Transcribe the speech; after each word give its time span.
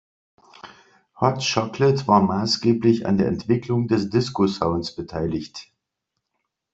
Hot 1.15 1.41
Chocolate 1.43 2.07
war 2.07 2.21
maßgeblich 2.23 3.05
an 3.05 3.19
der 3.19 3.27
Entwicklung 3.27 3.87
des 3.87 4.09
Disco-Sounds 4.09 4.95
beteiligt. 4.95 5.71